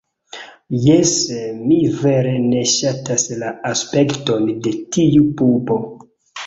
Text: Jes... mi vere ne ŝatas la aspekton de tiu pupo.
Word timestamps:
Jes... 0.85 1.11
mi 1.59 1.77
vere 1.99 2.33
ne 2.47 2.65
ŝatas 2.73 3.27
la 3.45 3.55
aspekton 3.75 4.53
de 4.69 4.77
tiu 4.99 5.29
pupo. 5.43 5.81